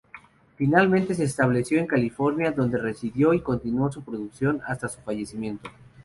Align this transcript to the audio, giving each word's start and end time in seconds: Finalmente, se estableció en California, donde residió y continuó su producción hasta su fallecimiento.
Finalmente, 0.55 1.13
se 1.13 1.25
estableció 1.25 1.77
en 1.79 1.85
California, 1.85 2.51
donde 2.51 2.79
residió 2.81 3.35
y 3.35 3.41
continuó 3.41 3.91
su 3.91 4.03
producción 4.03 4.59
hasta 4.65 4.89
su 4.89 4.99
fallecimiento. 5.01 5.69